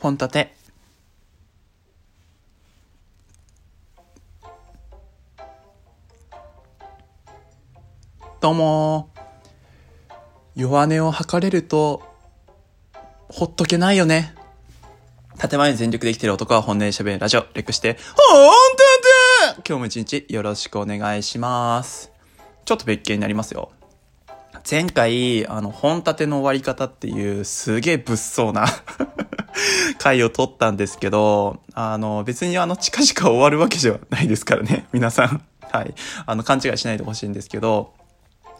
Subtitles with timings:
[0.00, 0.54] 本立て。
[8.40, 9.10] どうも。
[10.54, 12.02] 弱音を吐かれると
[13.28, 14.36] ほっとけないよね。
[15.36, 17.44] 建前に全力で生きてる男は本音で喋るラジオ。
[17.54, 18.52] 略して本
[19.52, 19.68] 立て。
[19.68, 22.12] 今日も一日よろしくお願いします。
[22.64, 23.72] ちょっと別件になりますよ。
[24.68, 28.66] 前回、あの、本立ての終わり方っていうすげえ物騒な
[29.98, 35.42] 回を取ったんですけど、あの、別にあの、近々終わるわけじゃないですからね、 皆さん。
[35.70, 35.94] はい。
[36.26, 37.92] あの、勘違いしないでほしいんですけど、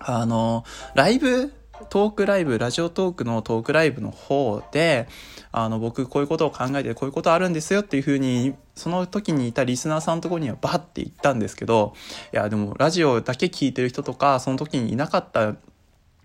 [0.01, 1.53] あの、ライブ
[1.91, 5.09] トークライブ、ラジオトークのトークライブの方で、
[5.53, 11.95] あの、僕こういうことを考えてこういうことあるんですよっていうふうに、その時にいたリスナーさんのとこにはバッて言ったんですけど、
[12.33, 15.55] いや、でもラジオだけ聞いてる人とか、その時にいなかった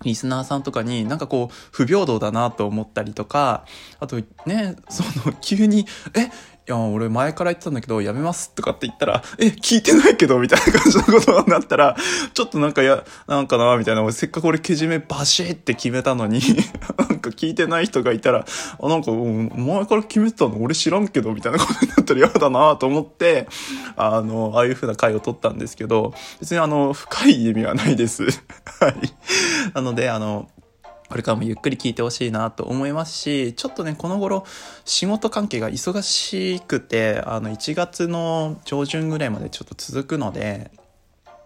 [0.03, 3.65] リスナーさんとかになんかこう不平等だなと思ったりとか、
[3.99, 6.29] あとね、その急に、え、
[6.65, 11.97] いや、俺前から言ってたんだけど、やめますとかって言ったら、え、聞いてないけどみたいな感じのことになったら、
[12.33, 16.39] ちょっとなんかや、なんかなみたいな、せっかく俺けじめバシーって決めたのに
[16.97, 18.45] なんか聞いてない人がいたら、
[18.81, 20.55] あ、なんか、前から決めてたの？
[20.61, 23.49] 俺知らんけどみたいなことになったら嫌だなと思って、
[23.97, 28.23] あの、ああいう風な回を取ったんですけど、別にあの、深い意味はないです。
[28.79, 28.95] はい。
[29.73, 30.47] なので、あの、
[31.09, 34.45] これからもゆっくり聞いてほしいなと思いますし、ちょっとね、この頃
[34.85, 40.71] 仕事関係が忙しくて、あの、1月の上旬ぐらいまでちょっと続くので、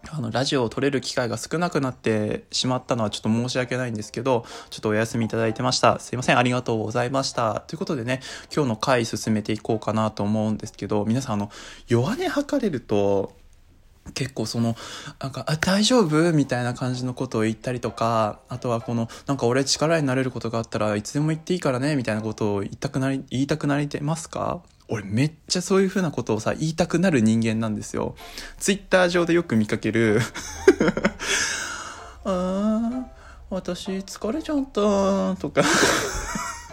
[0.10, 6.00] あの、ラジオを撮れる機会が少なくなってしまったのはちょっと申し訳ないんですけど、ちょっとお休みいただいてました。
[6.00, 7.62] すいません、ありがとうございました。
[7.68, 8.22] ということでね、
[8.54, 11.52] 今日の回進めていこうかなと思うんですけど、皆さんあの、
[11.88, 13.34] 弱音吐かれると、
[14.14, 14.76] 結構その、
[15.20, 16.34] なんか、あ、大丈夫？
[16.34, 24.62] みたいな感じのことを言ったりとか、あとはこの、なんか俺力になれることがあったらいつでも言っていいからね、みたいなことを言いたくなり、言いたくなりてますか？
[24.90, 28.16] 俺めっちゃそういう風なことをさ、言いたくなる人間なんですよ。
[28.58, 30.22] ツイッター上でよく見かける
[32.24, 33.04] あー、
[33.50, 35.62] 私疲れちゃったとか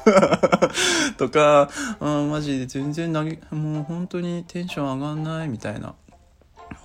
[1.19, 1.69] とか、
[2.01, 5.95] あマジで全然投げ、もう本当にテンション上がんないみたいな。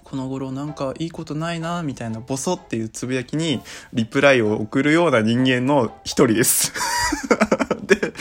[0.10, 3.62] この頃なんかいいことないなみたいなボソっていうつぶやきに
[3.94, 6.74] リプライを送るような人間の一人です。
[7.86, 8.14] で、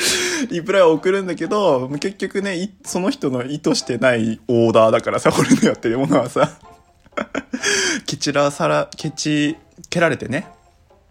[0.50, 6.58] リプライを送るんだけど、結局ね、その人の意図してないオーダーだからさ、俺のやってるものはさ、
[8.04, 9.56] 蹴散らさら、蹴ち、
[9.88, 10.46] 蹴られてね、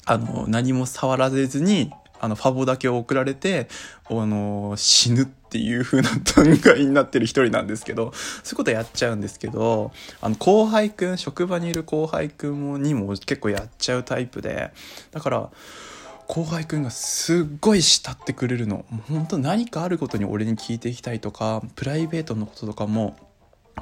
[0.05, 3.67] あの、何も触らせずに、あの、ファボだけを送られて、
[4.11, 8.13] あの、死ぬっていう風な 段階になってる一人なんですけど、
[8.44, 9.91] そういうことやっちゃうんですけど、
[10.22, 14.72] あの、後輩くん、職場にいる後輩くんにも結構やっちゃうタイプで、
[15.12, 15.50] だから、
[16.28, 18.85] 後輩くんがすっごい慕ってくれるの。
[18.90, 23.16] もう本当何かあることに俺に聞いていきたいとか、プライベートのこととかも、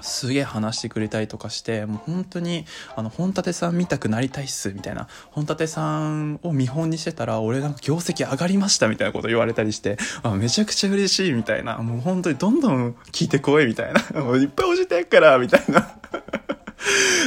[0.02, 5.08] すげえ話してくれたりとかして、もう本当に、あの、本立さん見たくなりたいっす、みたいな。
[5.32, 11.78] 本立さんを見本にしてたら、俺なんか業績上がりました、みたいなこと言われたりして、あめちゃくちゃ嬉しい、みたいな。
[11.78, 14.22] もう本当にどんどん聞いてこい、みたいな。
[14.22, 15.98] もういっぱい教えてやっから、みたいな。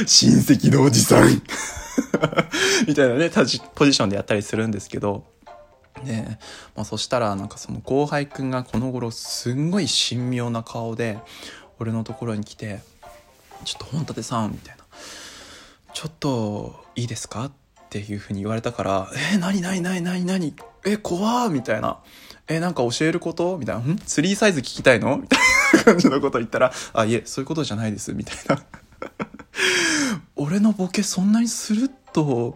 [0.05, 1.41] 親戚のおじさん
[2.87, 3.29] みたいなね、
[3.75, 5.25] ポジションでやったりするんですけど、
[6.05, 6.37] で、
[6.75, 11.19] まあ、そしたらなんかその後輩くんがこの頃すんごい神妙な顔で、
[11.79, 12.81] 俺のところに来て
[13.65, 14.83] 「ちょっと本立さん」みたいな
[15.93, 17.51] 「ちょっといいですか?」っ
[17.89, 20.53] ていうふうに言われたから「えー、何何何何何？
[20.85, 21.97] え怖みたいな
[22.47, 23.97] 「えなんか教えること?」みたいな「ん？
[23.97, 25.39] ツリーサイズ聞きたいの?」みたい
[25.77, 28.63] な 感じのこと言ったら「あいえそういうことじゃないです」みたいな
[30.35, 32.55] 俺のボケそんなにスルッと。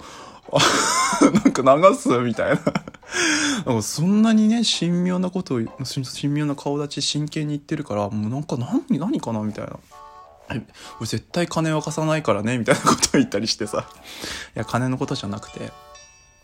[1.44, 1.52] なん
[1.82, 2.10] か流す？
[2.20, 2.62] みたいな。
[3.82, 9.80] そんなにね、神妙なことを、神妙な顔立ち真剣に言ってるから、もうなんか何、何かなみたいな。
[11.00, 13.86] 俺絶対金渡さないからね、みたいなことを言ったりしてさ。
[14.56, 15.72] いや、金のことじゃなくて、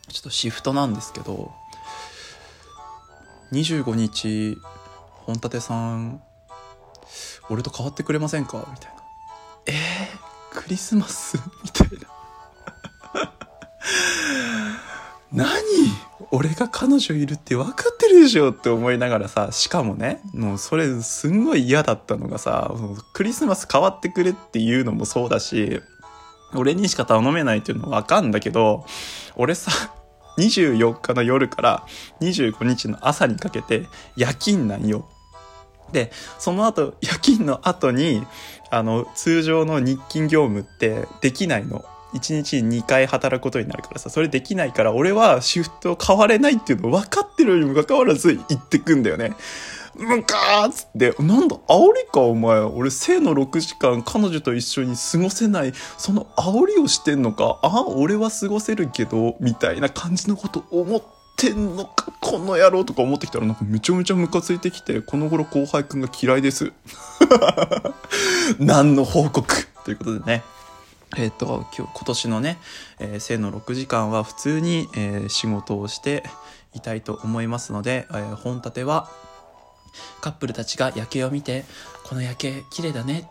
[0.07, 1.51] ちょっとシフトなんですけど、
[3.51, 4.57] 25日、
[5.25, 6.21] 本立さん、
[7.49, 8.65] 俺と変わってくれませんか？
[8.71, 9.01] みたいな。
[9.65, 11.37] えー、クリスマス？
[11.63, 11.89] みたい
[13.13, 13.33] な。
[15.45, 15.49] 何？
[16.31, 22.71] 俺が彼女いるって分かってるでしょって思いながらさ、しかもね、もうそれすんごい嫌だったのがさ、
[23.13, 25.81] クリスマス変わってくれっていうのもそうだし、
[26.53, 28.85] 俺にしか頼めないっていうのわかんだけど、
[29.35, 29.71] 俺さ、
[30.37, 31.85] 24日の夜から
[32.21, 35.09] 25日の朝にかけて夜勤なんよ。
[35.91, 38.23] で、その後、夜勤の後に、
[38.69, 41.83] あの、通常の日勤業務ってできないの。
[42.13, 49.33] 1日に2回働くことになるからさ、それできないから、俺はシフト変われないっていうの分かってるにもかかわらず行ってくんだよね。
[49.95, 52.59] ムカーっつって、なんだ、煽りかお前。
[52.59, 57.59] 俺、生の6時間彼女と一緒に過ごせない、その煽りをしてんのか。
[57.61, 61.03] あ、俺は過ごせるけど、みたいな感じのこと思っ
[61.35, 66.71] てんのか、この野郎とか思ってきたら、なんかめちゃめちゃムカついてきて、この頃後輩くんが嫌いです。
[68.59, 69.67] 何の報告？
[69.83, 70.43] ということでね。
[71.17, 72.57] えっ、と、今日、今年のね、
[72.99, 76.23] えー、生の6時間は普通に、えー仕事をして
[76.73, 79.09] いたいと思いますので、えー本立ては、
[80.21, 81.65] カップルたちが夜景を見て、
[82.03, 83.27] この夜景綺麗だね。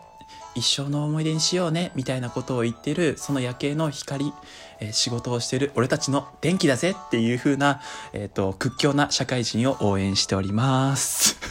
[0.55, 1.93] 一生の思い出にしようね。
[1.95, 4.33] みたいなことを言ってる、その夜景の光、
[4.81, 7.79] えー仕事をしてる俺たちの電気だぜっていう風な、
[8.11, 11.37] えっ、と、屈強な社会人を応援しております。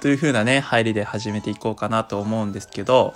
[0.00, 3.14] という風なね、入りで始めていこうかなと思うんですけど、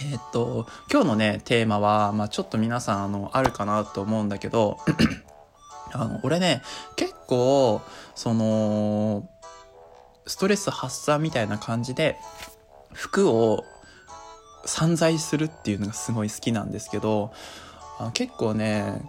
[0.00, 4.78] えっ、と、今日のね、テーマは、まあちょっと皆さん、あの、あるかなと思うんだけど、
[5.92, 6.62] あの、俺ね、
[6.96, 7.80] 結構、
[8.14, 9.28] その、
[10.26, 12.16] ストレス発散みたいな感じで、
[12.92, 13.64] 服を
[14.64, 17.32] 散財するっていうのがすごい好きなんですけど、
[17.98, 19.02] あの結構ね、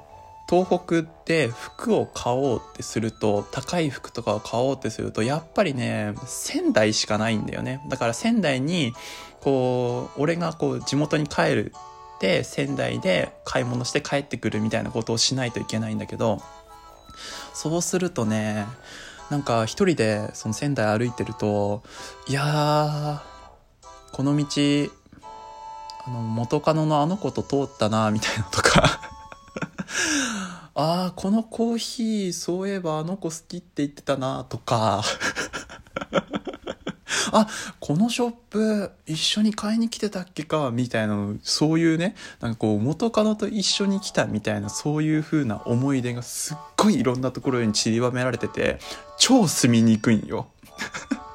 [0.47, 7.81] 東北で服を買おうってすると、高い服とかを買おうってすると、やっぱりね、仙台しかないんだよね。
[7.89, 8.93] だから仙台に、
[9.41, 11.73] こう、俺がこう、地元に帰る
[12.15, 16.41] って、仙台で買い物して帰ってくるみたいなことをしないといけないんだけど、
[17.53, 18.67] そうするとね、
[19.31, 21.81] なんか一人でその仙台歩いてると、
[22.27, 23.19] いやー、
[24.11, 24.45] この道、
[26.05, 29.04] あの、元カノのあの子と通ったな、みたいなとか、
[30.77, 35.01] あー、このコーヒー、そういえばあの子好きって言ってたな、とか、
[37.31, 37.47] あ、
[37.79, 48.79] このショップ一緒に買いに来てたっけかみたいな、そういうね、なんかこう元カノと一緒に来たみたいな、そういう風な思い出がすっごいいろんなところに散りばめられてて、
[49.17, 50.47] 超住みにくいんよ。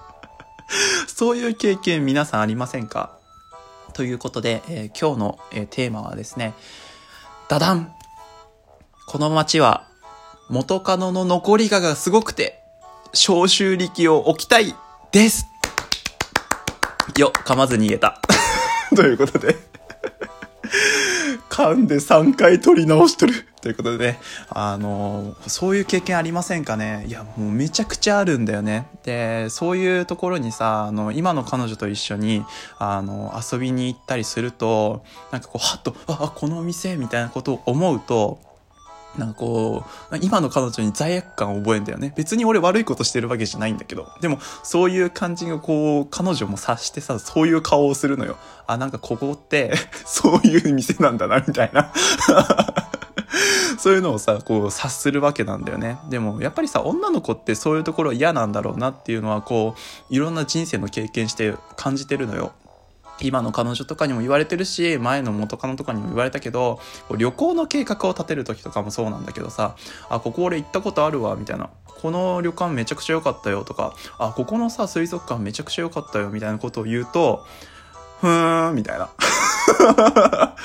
[1.09, 3.17] そういう経験皆さんありませんか？
[3.95, 6.53] ということで、えー今日の、えーテーマはですね、
[7.49, 7.95] ダダン。
[9.11, 9.89] この街は
[10.49, 12.63] 元カノの残りががすごくて、
[13.13, 14.73] 消臭力を置きたい
[15.11, 15.49] です
[17.19, 18.21] よ、噛まずに言えた。
[18.95, 19.57] ということで、
[21.49, 23.49] 噛んで3回取り直しとる。
[23.61, 27.05] ということでね、あの、そういう経験ありませんかね？
[27.09, 28.87] いや、もうめちゃくちゃあるんだよね。
[29.03, 32.45] で、そういうところにさ、あの、今の彼女と一緒に、
[32.79, 35.03] あの、遊びに行ったりすると、
[35.33, 38.39] なんかこう、はっと、あ、あこの店みたいなことを思うと、
[39.19, 42.13] なんかこう、今の彼女に罪悪感を覚えんだよね。
[42.17, 44.09] 別に俺悪いことしてるわけじゃないんだけど。
[44.21, 48.37] でも、そういう感じがこう、彼女も察してさ、そういう顔をするのよ。
[48.67, 49.73] あ、なんかここって、
[50.07, 51.93] そういう店なんだな、みたいな。
[53.79, 55.99] そういうのをさ、こう察するわけなんだよね。
[56.11, 59.75] でも、やっぱりさ、女の子ってそういうところ嫌なんだろうなっていうのは、こ
[60.11, 62.53] う、いろんな人生の経験して感じてるのよ。
[63.23, 66.81] 今の彼女とかにも言われてるし、前の元カノとかにも言われたけど、
[67.17, 69.77] 旅行の計画を立てる時とかもそうなんだけどさ、
[70.09, 71.71] あ、ここ俺行ったことあるわ、みたいな。
[71.87, 77.45] この旅館めちゃくちゃ良かったよとか、あ、ここのさ、水族館めちゃくちゃ良かったよ、みたいなことを言うと、
[78.21, 79.11] ふーん、みたいな。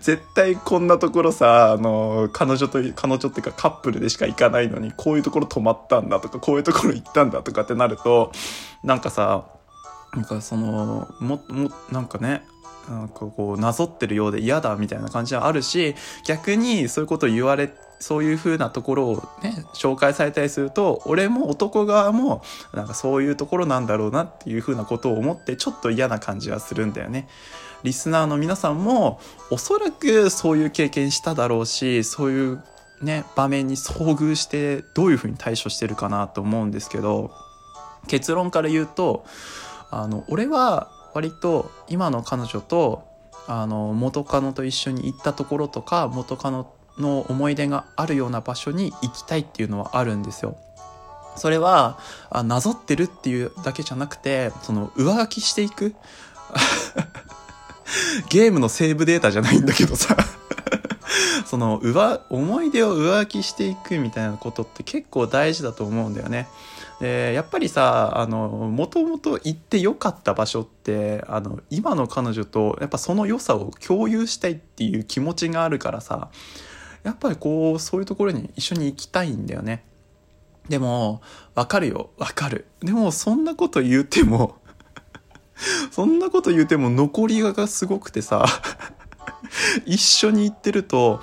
[0.00, 8.32] 絶対こんなところさ、あの、彼女と、彼女っていうかカップルでしか行かないのに、こういうところ泊まったんだとか、こういうところ行ったんだとかってなると、
[8.82, 9.44] なんかさ、
[10.14, 12.42] なんかその、も、も、なんかね、
[12.88, 27.28] なんかこう、なぞってるようで嫌だみたいな感じはあるし、逆にそういうことを言われ、そういう風なところをね、紹介されたりすると、俺も男側も、なんかそういうところなんだろうなっていう風なことを思って、ちょっと嫌な感じはするんだよね。
[27.82, 32.62] リスナーの皆さんも、おそらくそういう経験しただろうし、そういう
[33.02, 37.30] ね、場面に遭遇して、どういう風に対処してるかなと思うんですけど、
[38.06, 39.24] 結論から言うと、
[39.90, 43.08] あの俺は割と今の彼女と
[43.46, 50.56] あの元カノと一緒に行ったところとか元カノの思い出があるような場所に行きたいっていうのはあるんですよ。
[51.36, 51.98] それは
[52.30, 55.94] あなぞってるっていうだけじゃなくてその上書きしていく
[58.28, 60.16] ゲームのセーブデータじゃないんだけどさ
[61.48, 66.46] その上思い出を上書きしていくみたいなことって結構大事だと思うんだよね。
[67.00, 76.28] でやっぱりさあのもともと行ってよかった場所ってあの今の彼女とやっぱその良さを共有したいっていう気持ちがあるからさ
[77.02, 79.84] やっぱりこうそういうところに一緒に行きたいんだよね。
[80.68, 81.22] でも
[81.54, 82.66] わかるよわかる。
[82.80, 84.56] でもそんなこと言うても
[85.90, 88.44] そんなこと言うても残りががすごくてさ
[89.86, 91.20] 一緒に行ってると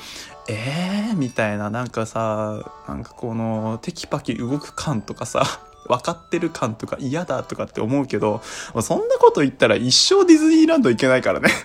[0.48, 5.44] えーみたいななんかさなんかこのテキパキ動く感とかさ
[5.88, 8.42] 分かってる感とか嫌だとかって思うけど、
[8.82, 11.50] そんなこと言ったら一生ディズニーランド行けないからね。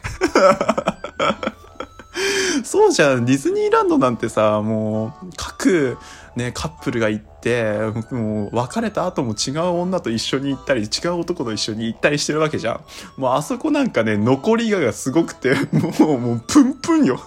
[2.63, 5.97] そうじゃん、ディズニーランドなんてさ、もう、各、
[6.37, 7.75] ね、カップルが行って、
[8.11, 12.81] もう、別れた後も違う女と一緒に行ったり、違う男と一緒に行ったりしてるわけじゃん。
[13.21, 17.21] もう、あそこなんかね、残りががすごくて、もう、もう、プンプンよ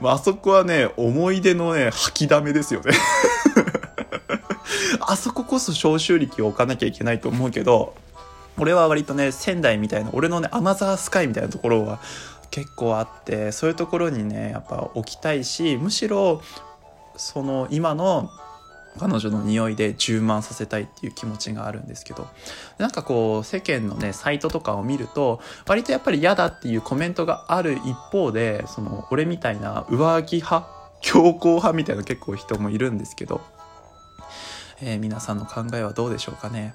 [0.00, 0.12] ま。
[0.12, 2.92] あそこはね、思い出のね、吐きだめですよね。
[5.00, 7.94] あそここそ消臭力を置かなきゃいけないと思うけど、
[8.58, 12.00] 俺は割とね、仙台みたいな、俺のね、アナザースカイみたいなところは
[12.50, 16.42] 結構あって、そういうところにね、やっぱ置きたいし、むしろ、
[17.16, 18.30] その今の
[18.98, 22.28] 彼女の匂いで充満させたいっていう気持ちがあるんですけど
[22.78, 30.66] なんかこう世間のねサイトとかを見ると割とやっぱり嫌だっていうコメントがある一方でその俺みたいな上着派
[31.02, 33.40] 強硬派みたいな結構人もいるんですけど、
[34.82, 36.74] えー、皆さんの考えはどうでしょうかね。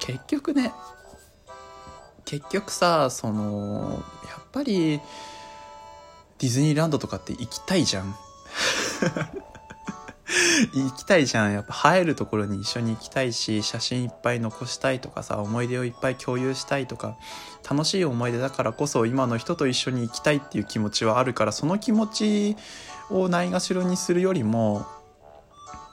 [0.00, 0.72] 結局ね
[2.24, 5.00] 結局さそのやっぱり
[6.38, 8.14] ディズニーランドとかって行きたいじゃん。
[10.74, 11.52] 行きたいじゃん。
[11.52, 17.16] やっぱ映えるところに一緒に行きたいし、写真いっぱい残したいとかさ、思い出をいっぱい共有したいとか、
[17.68, 22.56] 楽しい思い出だからこそ今の人と一緒に行きたいっていう気持ちはあるから、その気持ち
[23.10, 24.86] をないがしろにするよりも、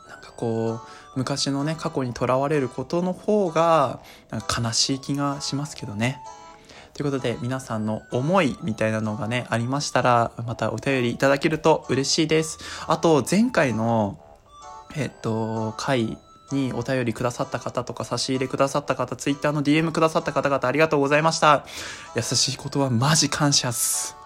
[0.09, 3.99] なんかこう、昔のね、過去にとらわれることの方が、
[4.31, 6.21] 悲しい気がしますけどね。
[6.93, 12.59] ということで皆さんの思いみたいなのがね、ありましたら、またお便りいただけると嬉しいです。
[12.87, 14.19] あと、前回の
[14.95, 16.17] えっと、回
[16.51, 21.65] にお便りくださった方とか差し入れくださった方、ツイッターの DM くださった方々ありがとうございました。
[22.15, 24.20] 優しいことはマジ感謝っす。